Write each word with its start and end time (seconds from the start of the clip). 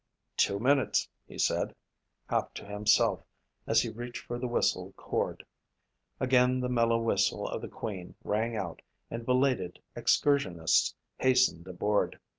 "Two 0.35 0.57
minutes," 0.59 1.07
he 1.27 1.37
said, 1.37 1.75
half 2.27 2.55
to 2.55 2.65
himself 2.65 3.23
as 3.67 3.83
he 3.83 3.89
reached 3.89 4.25
for 4.25 4.39
the 4.39 4.47
whistle 4.47 4.93
cord. 4.93 5.45
Again 6.19 6.59
the 6.59 6.69
mellow 6.69 6.99
whistle 6.99 7.47
of 7.47 7.61
the 7.61 7.67
Queen 7.67 8.15
rang 8.23 8.55
out 8.55 8.81
and 9.11 9.27
belated 9.27 9.77
excursionists 9.95 10.95
hastened 11.19 11.67
aboard. 11.67 12.19